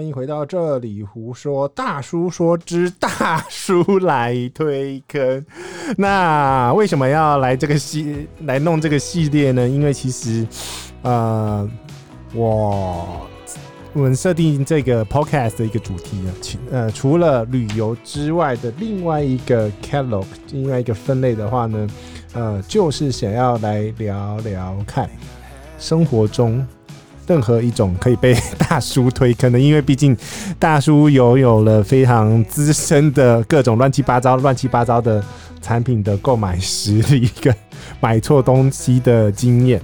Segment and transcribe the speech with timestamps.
[0.00, 5.44] 欢迎回到这里胡说大叔说之大叔来推坑。
[5.98, 9.68] 那为什么要来这个系来弄这个系列呢？
[9.68, 10.46] 因为其实，
[11.02, 11.68] 呃，
[12.32, 13.28] 我
[13.92, 16.32] 我们设定这个 podcast 的一个主题啊，
[16.70, 21.86] 呃，除了旅游之外的另外一个 catalog，另外一个分类的话呢，
[22.32, 25.10] 呃，就是想要来聊聊看
[25.78, 26.66] 生活中。
[27.30, 30.16] 任何一种可以被大叔推坑的，因为毕竟
[30.58, 35.22] 大叔拥有了非常资深的各种乱七八糟、乱七八糟的
[35.62, 37.54] 产品的购买实力跟
[38.00, 39.80] 买错东西的经验。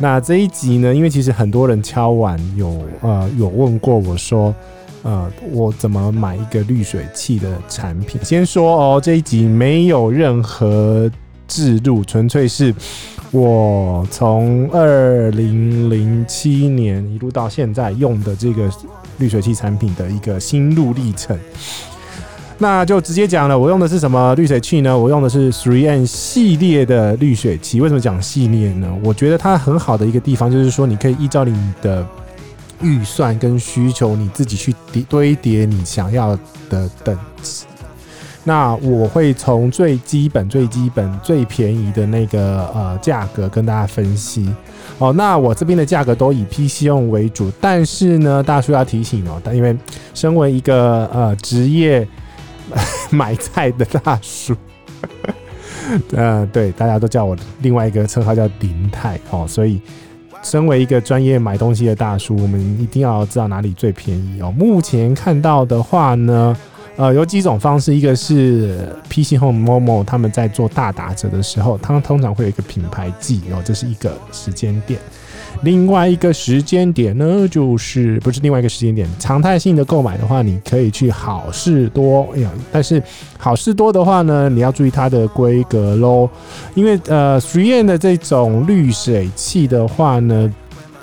[0.00, 4.54] 那这一集呢，因为其实很多人敲碗有呃有问过我说，
[5.02, 8.18] 呃，我怎么买一个滤水器的产品？
[8.24, 11.10] 先说哦，这一集没有任何
[11.46, 12.74] 置入，纯粹是。
[13.36, 18.66] 我从二零零七年一路到现在用的这个
[19.18, 21.38] 滤水器产品的一个心路历程，
[22.56, 23.58] 那就直接讲了。
[23.58, 24.98] 我用的是什么滤水器呢？
[24.98, 27.78] 我用的是 Three N 系列的滤水器。
[27.78, 28.90] 为什么讲系列呢？
[29.04, 32.06] 我觉得它很好的一个地方就是说，你可以依照你的
[32.80, 34.74] 预算跟需求，你自己去
[35.10, 36.34] 堆叠你想要
[36.70, 37.66] 的等级。
[38.48, 44.48] 那我会从最基本、最基本、最便宜的那个呃价格跟大家分析
[44.98, 45.12] 哦。
[45.12, 49.76] 那我这边的价格都以 PC 用为主，但是呢，大叔要提醒哦，但因为
[50.14, 52.06] 身为一个呃职业
[53.10, 54.54] 买菜的大叔，
[56.14, 59.80] 呃，对，大家都叫我另外一个称号叫林泰哦，所以
[60.44, 64.54] 身为一个专业买东西的大叔，我们一定要知道哪里最便宜哦。
[64.56, 66.56] 目前看到的话呢。
[66.96, 74.98] 呃，有几种方式，一个是 PC Home、Momo 他们在做大打折的时候，他们通常会有一个品牌季哦，这是一个时间点。
[75.62, 82.50] 另外一个时间点呢，就是不是另外一个时间点，常态性的购买的话，你可以去好事多呀。
[82.72, 83.02] 但是
[83.38, 86.28] 好事多的话呢，你要注意它的规格喽，
[86.74, 90.50] 因为呃，3M 的这种滤水器的话呢。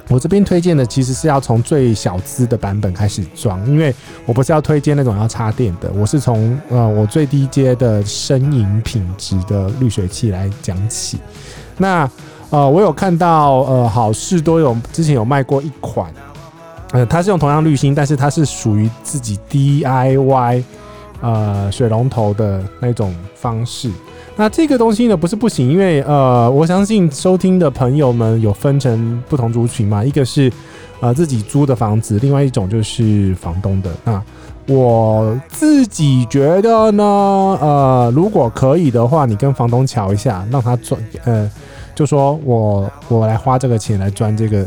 [0.10, 3.94] 我这边推荐的其实是要从最小资的版本开始装，因为
[4.26, 11.20] 我不是要推荐那种要插电的，我是从呃我最低阶的声银品质的滤水器来讲起。
[11.78, 12.08] 那
[12.50, 16.14] 呃我有看到呃好事多有之前有卖过一款，
[16.92, 20.64] 呃它是用同样滤芯，但是它是属于自己 DIY
[21.22, 23.90] 呃水龙头的那种方式。
[24.36, 30.52] 那这个东西呢，不是不行，因为呃，我相信收听的朋友们有分成不同族群嘛，一个是
[31.02, 33.92] 呃自己租的房子，另外一种就是房东的。
[34.04, 34.20] 那
[34.68, 41.48] 我自己觉得呢，呃，如果可以的话，你跟房东瞧一下，让他钻，呃，
[41.94, 44.66] 就说我我来花这个钱来钻这个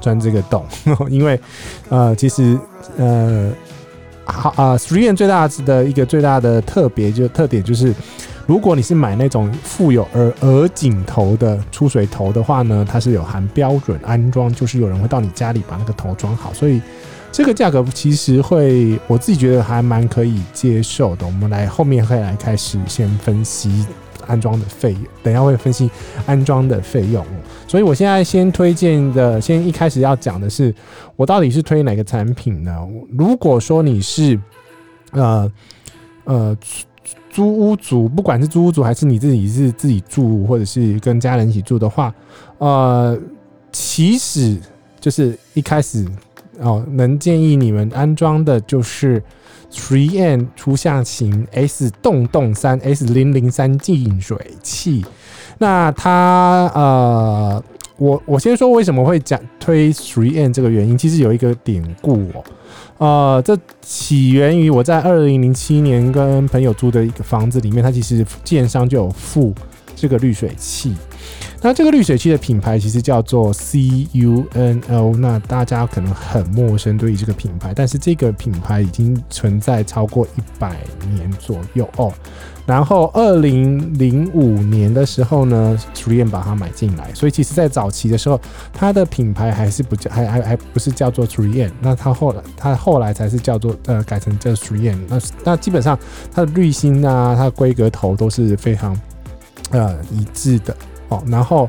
[0.00, 0.64] 钻这个洞，
[1.10, 1.38] 因为
[1.88, 2.56] 呃，其实
[2.96, 3.50] 呃，
[4.24, 7.92] 好啊，3M 最大的一个最大的特别就特点就是。
[8.48, 16.80] 如果你是买那种附有耳耳颈头的出水头的话呢，它是有含标准安装，就是有人会到你家里把那个头装好，所以
[17.30, 21.26] 这个价格其实会我自己觉得还蛮可以接受的。
[21.26, 23.84] 我们来后面会来开始先分析
[24.26, 25.90] 安装的费用，等下会分析
[26.24, 27.22] 安装的费用。
[27.66, 30.74] 所以我现在先推荐的，先一开始要讲的是，
[31.16, 32.74] 我到底是推哪个产品呢？
[33.10, 34.40] 如果说你是
[35.10, 35.52] 呃
[36.24, 36.56] 呃。
[37.38, 42.12] 租屋族，不管是租屋族还是你自己是自己住，或者是跟家人一起住的话，
[42.58, 43.16] 呃，
[43.70, 44.58] 其实
[44.98, 46.04] 就是一开始
[46.58, 49.22] 哦，能建议你们安装的就是
[49.70, 55.06] Three N 初夏型 S 洞洞三 S 零零三净水器。
[55.58, 57.62] 那它呃，
[57.98, 62.42] 我我先说为什么会讲推 Three N 这个原因，其实有一个典故哦。
[62.98, 69.54] 呃，这起源于我在二零零七年跟朋友租的一个房子里面，它其实建商就有付
[69.94, 70.94] 这个滤水器。
[71.60, 80.76] 那这个滤水器的品牌其实叫做 CUNO，那大家可能很陌生对于这个品牌，但是这个品牌已经存在超过一百
[81.12, 82.12] 年左右哦。
[82.64, 88.38] 然后，二零零五年的时候呢，3M 把它买进来，所以其实在早期的时候，
[88.74, 91.70] 它的品牌还是不叫，还还还不是叫做 3M。
[91.80, 94.98] 那它后来，它后来才是叫做呃改成叫 3M。
[95.08, 95.98] 那那基本上
[96.30, 98.94] 它的滤芯啊，它的规格头都是非常
[99.70, 100.76] 呃一致的
[101.08, 101.22] 哦。
[101.26, 101.68] 然后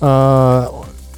[0.00, 0.68] 呃，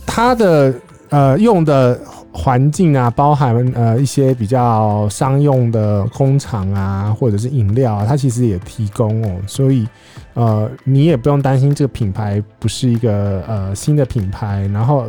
[0.07, 0.75] 它的
[1.11, 1.99] 呃用的。
[2.37, 9.87] 环境啊，包含呃一些比较商用的工厂啊，或者是饮料啊，它其实也提供哦，所以
[10.35, 15.07] 呃你也不用担心这个品牌不是一个呃新的品牌，然后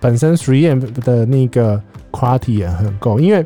[0.00, 1.80] 本身 three M 的那个
[2.10, 3.20] quality 也很够。
[3.20, 3.44] 因为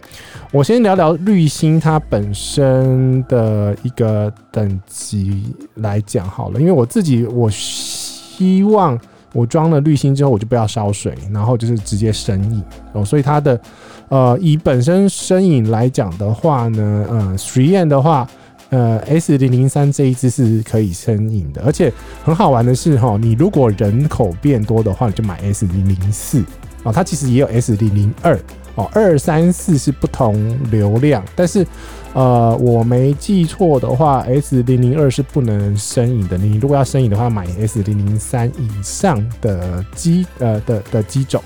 [0.52, 5.42] 我先聊聊滤芯它本身的一个等级
[5.74, 8.98] 来讲好了，因为我自己我希望
[9.32, 12.62] 我装了滤芯之后我就不要烧水，然后就是直接生饮
[12.92, 13.60] 哦，所以它的
[14.08, 18.26] 呃以本身生饮来讲的话呢，呃 3M 的话。
[18.74, 21.92] 呃，S 零零三这一只是可以生饮的，而且
[22.24, 26.42] 很好玩的是哈，你如果人口变多的话，你就买 S 零零四。
[26.82, 28.36] 哦，它其实也有 S 零零二。
[28.74, 31.64] 哦，二三四是不同流量，但是
[32.12, 41.40] 呃，我没记错的话，S 零零二是不能生饮的，你如果要生饮的话，买 S 零零三以上的机呃的的机种。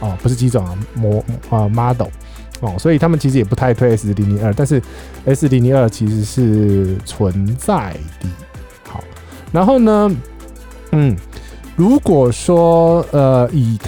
[0.00, 2.08] 哦，不是机种啊，模啊 model。
[2.64, 4.82] 哦，所以他们其实也不太推 S 零零二，但是
[5.26, 8.28] S 零零二其实是存在的。
[8.88, 9.04] 好，
[9.52, 10.16] 然后呢，
[10.92, 11.14] 嗯，
[11.76, 13.78] 如果说呃以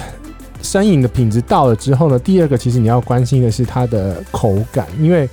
[0.61, 5.27] 身影的品质到了之后呢，第二个其实你要关心的是它的口感，因为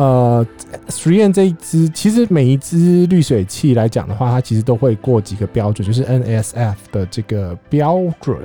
[0.00, 0.46] 呃
[0.88, 8.38] 实验这一支其实每一支滤水器来讲的话，它其实都会过几个标准，就是 NSF 的这个标准。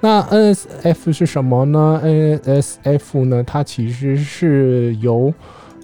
[0.00, 5.34] 那 NSF 是什么呢？NSF 呢，它其实是由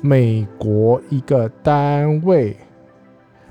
[0.02, 2.56] 美国一个单位，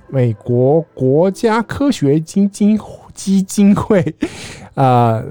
[0.08, 2.80] 美国国家科学基金
[3.14, 4.00] 基金会
[4.76, 5.26] 啊、呃、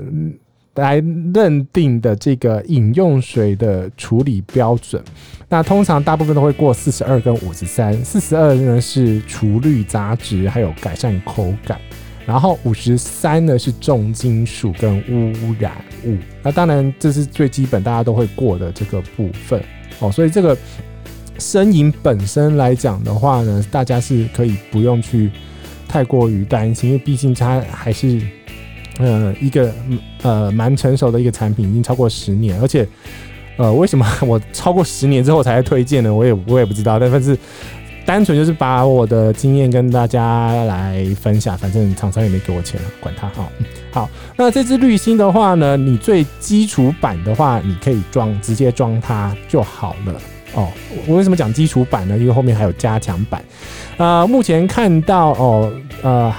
[0.77, 1.03] 来
[1.35, 5.03] 认定的这个饮用水的处理标准。
[5.49, 11.81] 那通常大部分都会过四十二跟五十三，四十二呢是除氯杂质，还有改善口感。
[12.27, 15.73] 然后五十三呢是重金属跟污染
[16.05, 19.63] 物，那当然这是最基本大家都会过的这个部分
[20.01, 20.59] 哦，所以这个
[21.39, 25.31] 生饮本身来讲的话呢，大家是可以不用去
[25.87, 28.21] 太过于担心，因为毕竟它还是
[28.99, 29.73] 呃一个
[30.23, 32.87] 呃蛮成熟的一个产品，已经超过十年，而且
[33.57, 36.13] 呃为什么我超过十年之后才推荐呢？
[36.13, 37.37] 我也我也不知道，但是。
[38.07, 43.49] 单纯就是把我的经验跟大家来分享，反正厂商也没给我钱，管他哈。
[43.91, 50.15] 好，那这支滤芯的话呢，你最基础版的话，你可以装直接装它就好了
[50.55, 50.69] 哦。
[51.09, 52.17] 我为什么讲基础版呢？
[52.17, 53.45] 因为后面还有加强版。
[53.97, 55.73] 呃，目前看到哦，
[56.05, 56.33] 呃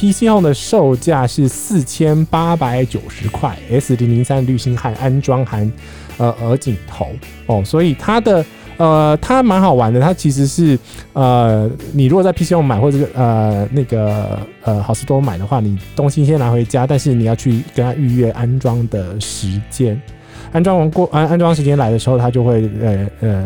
[0.00, 5.70] ，PC O 的售价是四千八百九十块，S 零零三滤芯含安装含
[6.16, 7.08] 呃耳颈头
[7.46, 8.42] 哦，所以它的。
[8.76, 10.00] 呃，它蛮好玩的。
[10.00, 10.78] 它其实是
[11.12, 20.00] 呃，你如果在 PC O 买或者呃那个呃好市多买的话，你东西先拿回家，但是你要去跟他预约安装的时间。
[20.50, 23.44] 安装完过安安装时间来的时候，它就会呃呃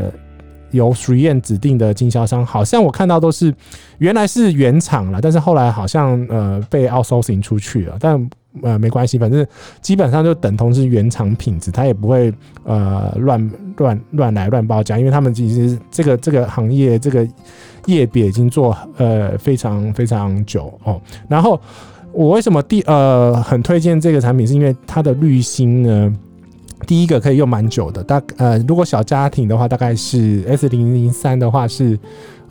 [0.75, 3.55] 由 3M 指定的经销商，好像我看到都是
[3.99, 8.29] 原来是原厂了，但是后来好像呃被 outsourcing 出去了，但。
[8.62, 9.44] 呃，没关系，反正
[9.81, 12.32] 基本上就等同是原厂品质，它也不会
[12.62, 17.26] 呃乱乱乱来乱报价，因为他们其实这个这个行业这个
[17.87, 21.03] 业别已经做呃非常非常久哦。
[21.29, 21.61] 然后
[22.12, 26.17] 我为什么第呃很推荐这个产品，是因为它的滤芯呢，
[26.85, 31.99] 第一个可以用蛮久的，大呃如果小家庭的话，大概是 S 零零三的话是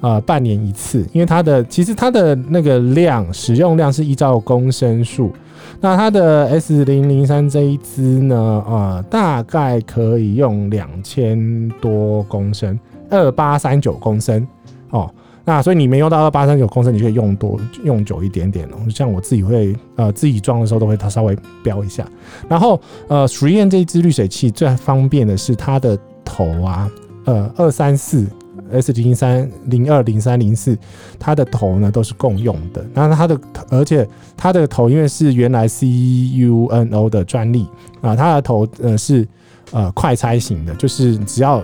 [0.01, 5.31] 呃半年一次，因为它的其实它的那个量使用量是依照公升数。
[5.79, 12.77] 那它的 S 零零三这一支呢，呃，大概可以用两千多公升，
[13.09, 14.45] 二八三九公升
[14.89, 15.09] 哦。
[15.45, 18.77] 那所以你没用到二八三九公升，你可以用多用久一点点哦。
[18.89, 22.07] 像我自己会呃自己装的时候，都会它稍微标一下。
[22.47, 26.89] 然后呃，3M 这一支滤水器最方便的是它的头啊，
[27.25, 28.27] 呃，二三四。
[28.71, 30.75] S 零零三、零二、零三、零四，
[31.19, 32.83] 它的头呢都是共用的。
[32.91, 37.67] 那它的，而且它的头因为是原来 CUNO 的专利
[38.01, 39.27] 啊，它的头呃是
[39.71, 41.61] 呃快拆型的，就是只要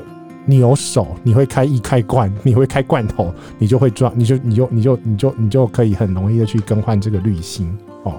[0.50, 8.16] 你有手，你会开易开罐，你会开罐头，你就会装，你就你就你就你就你就可以很容易的去更换这个滤芯哦，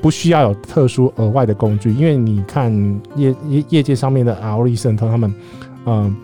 [0.00, 2.72] 不需要有特殊额外的工具，因为你看
[3.16, 5.34] 业业业界上面的 RO 力渗透他们
[5.86, 6.16] 嗯。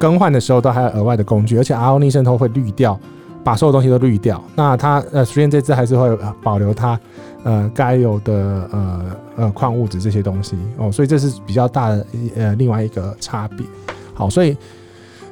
[0.00, 2.96] 更换的时候都还有额外的工具，而且 RO 逆渗透会滤掉，
[3.42, 4.40] 把所有东西都滤掉。
[4.54, 6.96] 那它呃，虽然这支还是会保留它
[7.42, 8.32] 呃该有的
[8.70, 12.06] 呃呃矿物质这些东西哦，所以这是比较大的
[12.36, 13.66] 呃另外一个差别。
[14.18, 14.56] 好，所以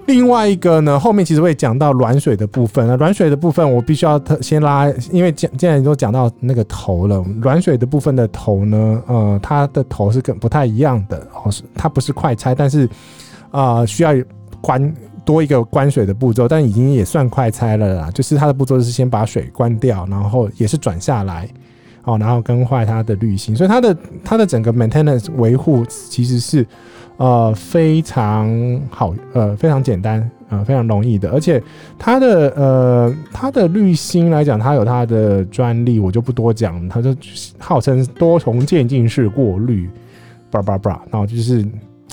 [0.07, 2.87] 另外一个呢，后面其实会讲到软水的部分。
[2.87, 12.89] 那软水的部分我必须要特先拉，因为既既然都讲到那个头了，软水的部分的头呢，呃，它的头是跟不太一样的哦，是它不是快拆，但是
[13.51, 14.15] 啊、需要。
[14.63, 14.93] 关
[15.25, 18.11] 多一个关水的步骤，但已经也算快拆了啦。
[18.11, 21.49] 就是它的步骤是先把水关掉，然后也是转下来
[22.07, 26.65] 哦，然后更换它的滤芯，所以它的它的整个 maintenance 维护其实是
[27.17, 28.49] 呃非常
[28.89, 31.61] 好，呃非常简单，呃非常容易的，而且
[31.99, 37.13] 它的呃它的滤芯来讲，它有它的专利，我就不多讲，它就
[37.59, 39.91] 号称多重渐进式过滤，
[40.49, 41.67] 叭叭叭，然后就是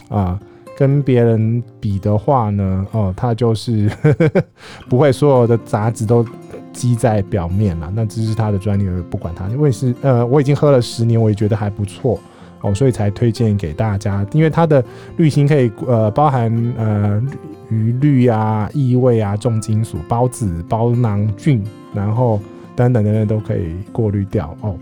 [0.10, 0.40] 啊、
[0.76, 4.44] 跟别人比的话呢，哦、呃，它就是呵 呵
[4.90, 6.26] 不会所有的杂质都。
[6.74, 9.48] 积在表面了，那这是他的专利，不管它。
[9.50, 12.20] 因为是呃，我已经喝了十年，我也觉得还不错
[12.62, 14.26] 哦，所以才推荐给大家。
[14.34, 14.84] 因为它的
[15.18, 17.22] 滤芯可以呃包含呃
[17.70, 21.64] 余氯啊、异味啊、重金属、孢子、包囊菌，
[21.94, 22.40] 然后
[22.76, 24.76] 等等等等都可以过滤掉哦。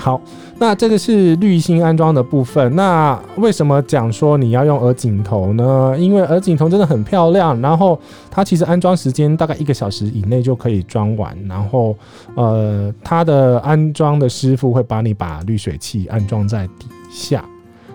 [0.00, 0.20] 好，
[0.58, 2.74] 那这个是滤芯安装的部分。
[2.76, 5.94] 那为什么讲说你要用耳颈头呢？
[5.98, 7.98] 因为耳颈头真的很漂亮，然后
[8.30, 11.36] 它其实安装时间大概一个小时以内就可以装完。
[11.48, 11.96] 然后，
[12.36, 17.44] 呃，它的安装的师傅会帮你把滤水器安装在底下。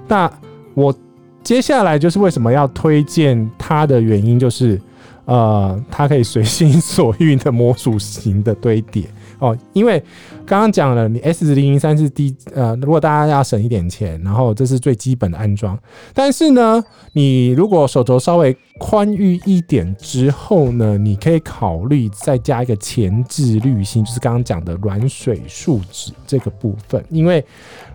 [0.07, 0.29] 那
[0.74, 0.93] 我
[1.41, 4.79] 接下来就是为什么要推荐它的原因，就是
[5.25, 9.03] 呃，它可以随心所欲的模组型的堆叠。
[9.39, 10.01] 哦，因为
[10.46, 15.77] 刚刚讲了，你 S 零零三是低呃，如果大家要省一点钱，然后这是最基本的安装。
[16.13, 27.03] 但是呢，你如果手肘稍微宽裕一点之后呢，你可以考虑再加一个前置滤芯，就是刚刚讲的软水树脂这个部分。
[27.10, 27.44] 因为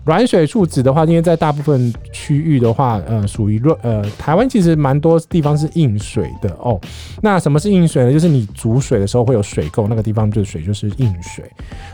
[0.09, 6.81] 软水树脂的话，因为在大部分区域的话，呃，属于润呃，台湾其实蛮多地方是硬水的哦。
[7.21, 8.11] 那什么是硬水呢？
[8.11, 11.45] 就是你煮水的时候会有水垢，那个地方就水，就是硬水。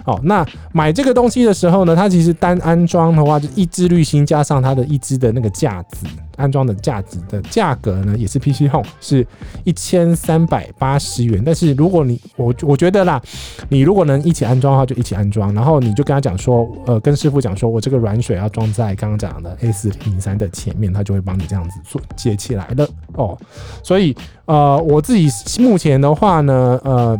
[0.05, 6.07] 哦，那买这个东西的时候呢，它其实单安装的话，就一支滤芯加上它的一支的那个架子，
[6.37, 9.25] 安装的价值的价格呢，也是 PC Home 是
[9.63, 11.41] 一千三百八十元。
[11.45, 13.21] 但是如果你我我觉得啦，
[13.69, 23.37] 你如果能一起安装的话，就一起安装，然后你就跟他讲说，呃，跟师傅讲说我这个软水要装在刚刚讲的 S 零三的前面，他就会帮你这样子做接起来了哦。
[23.83, 24.15] 所以
[24.45, 25.29] 呃，我自己
[25.61, 27.19] 目前的话呢，呃。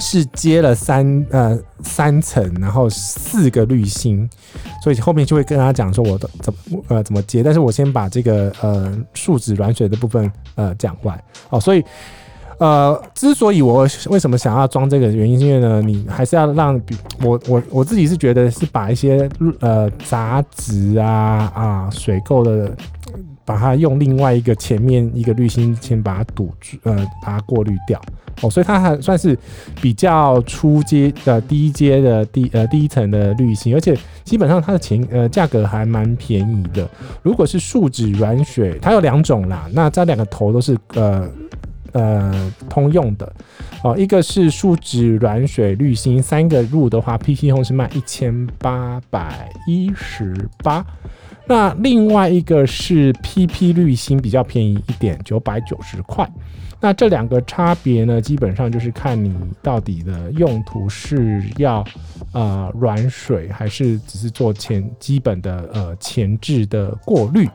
[0.00, 4.28] 是接了三呃三层，然后四个滤芯，
[4.82, 11.84] 所以后面就会跟他讲说我的怎么呃怎么接，但是我先把这个呃树脂软水的部分呃讲完哦，所以
[12.58, 16.80] 呃之所以我为什么想要装这个原因，是因为呢，你还是要让
[17.22, 19.28] 我我我自己是觉得是把一些
[19.60, 22.76] 呃杂质啊啊水垢的。
[23.44, 28.00] 把它用另外一个前面一个滤芯先把它堵住，呃，把它过滤掉
[28.42, 29.38] 哦，所以它还算是
[29.80, 36.88] 比较初阶的低阶的低呃第一层的滤芯，而且基本上它的钱呃价格还蛮便宜的。
[37.22, 41.28] 如果是树脂软水，它有两种啦，那这两个头都是呃
[41.94, 43.32] 呃通用的
[43.82, 50.84] 哦，一个是树脂软水滤芯，三个入的话，PC Home 是卖一千八百一十八。
[51.46, 56.26] 那另外一个是 PP 滤芯比较便宜一点，九百九十块。
[56.80, 61.84] 那这两个差别呢，基本上就是看你到底的用途是要
[62.32, 67.48] 呃软水，还是只是做前基本的呃前置的过滤。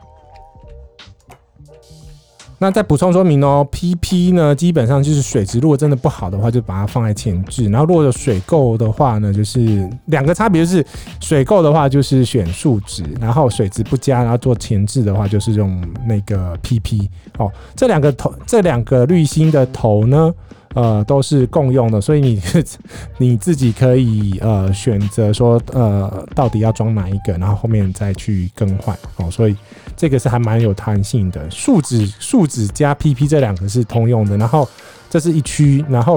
[2.62, 7.70] 那再补充说明哦，PP 呢，基本上就是水质，如果真的不好的话，就把它放在前置。
[7.70, 10.84] 然后如果有水垢的话呢，就是两个差别，就是
[11.20, 17.08] 水垢的话就是选树脂，然后水质不佳，然后做前置的话就是用那个 PP。
[17.38, 20.30] 哦，这两个头，这两个滤芯的头呢，
[20.74, 22.42] 呃，都是共用的，所以你
[23.16, 29.56] 你自己可以呃选择说呃到底要装哪一个，然后后面再去更换哦，所以。
[30.00, 34.66] 这个是还蛮有弹性的，树脂树脂加 PP 这两个是通用的，然后
[35.10, 36.16] 这是一区，然后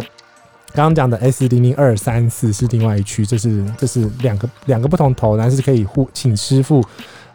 [0.73, 6.81] 刚刚讲的 S 零零二三四是另外一区，这是这是两个两个不同头，但是可以互请师傅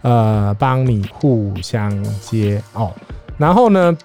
[0.01, 2.95] 呃帮你互相接哦。
[3.37, 3.99] 然后呢，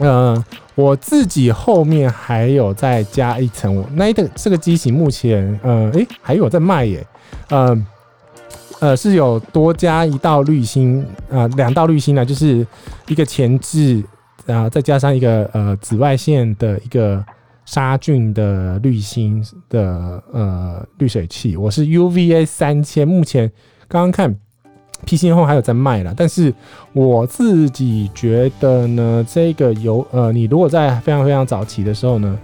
[0.00, 0.44] 呃，
[0.74, 7.06] 我自己后面还有再加一层，我那一个这个机型目前呃诶还有在卖耶，
[7.50, 7.86] 呃。
[8.80, 12.64] 呃，是有多加一道滤芯，啊，两道滤芯呢，就是
[13.08, 14.02] 一个前置，
[14.46, 17.24] 然后再加上一个呃紫外线的一个
[17.64, 21.56] 杀菌的滤芯的呃滤水器。
[21.56, 23.50] 我是 UVA 三千，目前
[23.88, 24.32] 刚刚看
[25.04, 26.54] PC 后还有在卖了，但是
[26.92, 32.38] 我自己觉得呢，这个有呃，你如果在非常非常早期的时候呢。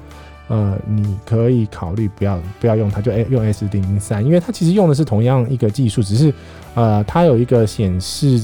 [0.48, 6.32] 呃，你可以考虑不要不要用它，就用 S 零零三，因为它其实用的是同样一个技术，只是
[6.74, 8.40] 呃，它有一个显示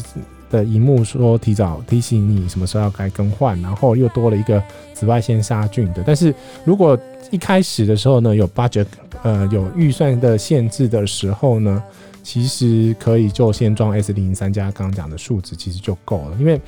[0.51, 4.63] 的荧幕说提早提醒你什么时候要该更换，然后又多了一个
[4.95, 6.03] 紫外线杀菌的。
[6.05, 6.99] 但是如果
[7.31, 8.87] 一开始的时候呢，有 budget
[9.23, 11.83] 呃有预算的限制的时候呢，
[12.23, 16.37] 其实可以就先装 S 零零三加刚刚讲的数值，其实就够了。
[16.41, 16.61] 因为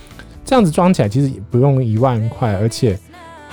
[0.45, 2.97] 这样子装起来其实不用一万块，而且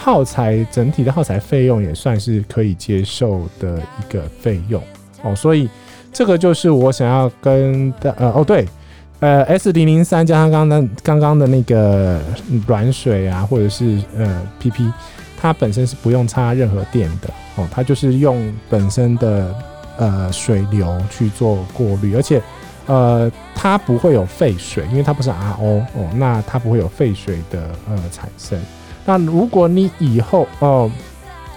[0.02, 4.82] 耗材整体的耗材费用也算是可以接受的一个费用
[5.22, 5.36] 哦。
[5.36, 5.70] 所以
[6.14, 8.66] 这个就是我想要跟的呃哦对。
[9.22, 12.22] 呃，S 零零三加上刚刚刚刚的那个
[12.66, 14.90] 软水啊，或者是呃 PP，
[15.38, 19.54] 它本身是不用插任何电的哦，它就是用本身的
[19.98, 22.42] 呃水流去做过滤，而且
[22.86, 28.58] 呃它不会有废水，因为它不是 RO 哦，那它不会有废水的呃产生。
[29.06, 30.90] 那如果你以后哦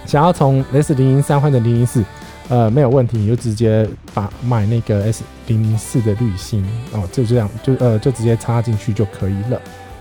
[0.06, 2.04] 想要从 S 零零三换成零零四。
[2.48, 9.58] 呃，没有问题，你就直接把买那个 S 零零四的滤芯哦，就这样，就呃就直接插进去就可以了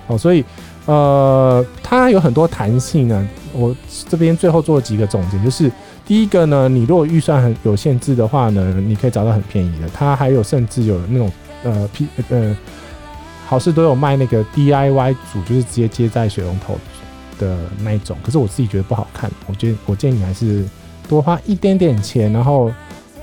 [0.08, 0.18] 哦。
[0.18, 0.44] 所以
[0.86, 3.26] 呃，它有很多弹性呢。
[3.54, 3.74] 我
[4.10, 5.72] 这边最后做几个总结，就是
[6.06, 9.88] 第一个呢，你如果预算很有限制的话呢，你可以找到很便宜的。
[9.94, 11.32] 它还有甚至有那种
[11.64, 12.58] 呃 P 呃，
[13.46, 16.78] 好事都有卖那个 DIY 组，就是直接接在水龙头
[17.42, 18.16] 的那一种。
[18.24, 20.64] 可是我自己觉得不好看，我觉得我建议你还是。
[21.10, 22.72] 多花一点点钱，然后，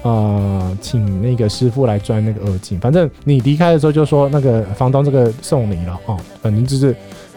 [0.03, 2.79] 呃，请那个师傅来钻那个耳镜。
[2.79, 6.95] 反正你离开的时候就说那个房东这个送你了哦，反正就是，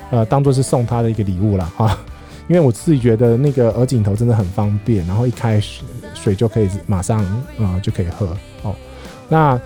[0.09, 1.97] 呃，当做是送他的一个礼物了啊。
[2.49, 7.23] 因为我自己觉得那个耳镜头真的很方便，然后一开水水就可以马上
[7.57, 8.75] 啊、就可以喝哦。
[9.29, 9.57] 那，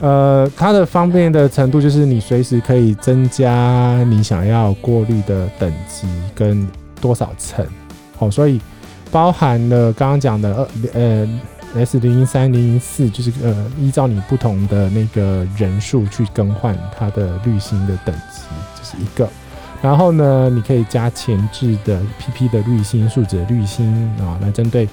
[0.00, 6.66] 呃，它的方便的程度就是你随时可以增加你想要过滤的等级跟
[7.00, 7.66] 多少层
[8.18, 8.60] 哦，所以。
[9.12, 11.28] 包含了刚刚讲的二呃
[11.74, 18.42] S 零零三零零四，就是呃依照你不同的那个人数去更换它的滤芯的等级，
[18.74, 19.26] 这是一个。
[19.80, 23.86] 然后呢，你可以加前置的 PP 的滤芯、树脂滤芯
[24.18, 24.88] 啊，来针对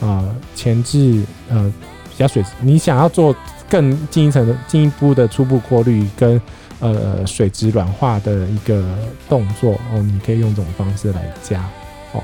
[0.00, 0.24] 啊、
[0.54, 1.70] 前置呃
[2.16, 3.36] 加水，你想要做
[3.68, 6.40] 更进一层的进一步的初步过滤跟
[6.80, 8.82] 呃水质软化的一个
[9.28, 11.64] 动作哦，你可以用这种方式来加
[12.12, 12.22] 哦。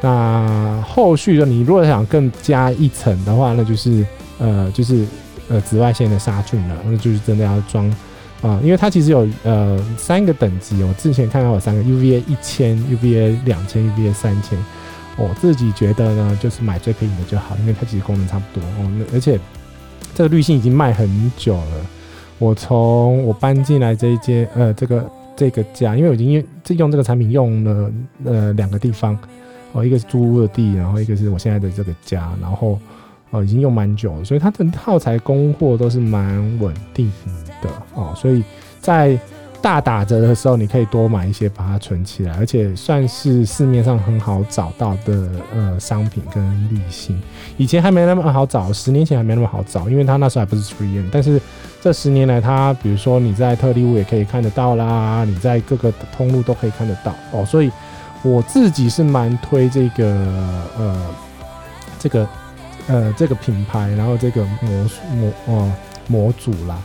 [0.00, 4.06] 那后续的你如果想更加一层的话，那就是
[4.38, 5.06] 呃就是
[5.48, 7.88] 呃紫外线的杀菌了，那就是真的要装
[8.42, 14.62] 啊，因为它其实有呃三个等级，我之前看到有三个 UVA 一千、UVA 两千、UVA 三千，
[15.16, 19.40] 我自己觉得呢就是买最便宜的就好，因为它其实功能差不多哦，而且
[20.14, 21.86] 这个滤芯已经卖很久了，
[22.38, 27.92] 我从我搬进来这一间呃这个这个家，因为我已经用这用这个产品用了
[28.24, 29.16] 呃两个地方。
[29.76, 32.78] 哦，一个是租屋的地，然后一个是我现在的这个家，然后
[33.30, 37.10] 哦已经用蛮久了，所以它的耗材供货都是蛮稳定
[37.60, 38.44] 的哦，所以
[38.80, 39.18] 在
[39.64, 47.18] 大打折的时候，你可以多买一些把它存起来，而且算是市面上很好找到的呃商品跟滤芯。
[47.56, 51.40] 以前还没那么好找，十年前还没那么好找，因为它那时候还不是 3M，但是
[51.80, 57.70] 这十年来，它比如说你在特力屋也可以看得到啦，你在各个通路都可以看得到哦，所以。
[58.26, 60.06] 我自己是蛮推这个
[60.78, 61.06] 呃
[61.98, 62.26] 这个
[62.86, 65.72] 呃这个品牌，然后这个模模哦
[66.06, 66.78] 模组啦，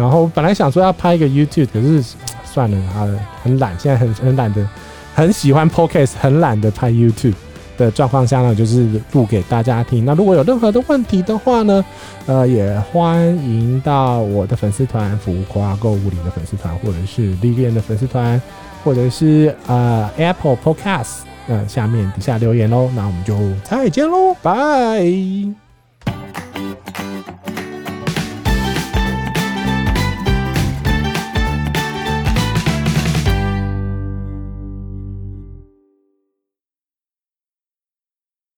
[0.00, 2.02] 然后本来想说要拍一个 YouTube，可是
[2.44, 3.06] 算了啊，
[3.42, 4.66] 很懒，现在很很懒得，
[5.14, 7.34] 很喜欢 Podcast，很懒得拍 YouTube
[7.76, 10.04] 的状况下呢，就是录给大家听。
[10.04, 11.84] 那如果有任何的问题的话呢，
[12.26, 18.40] 呃，也欢迎到我的粉丝团“浮夸购物里”的粉丝团，或者是历练的粉丝团。
[18.82, 25.59] 或者是呃 Apple Podcast，呃下面底下留言喽，那我们就再见喽，拜。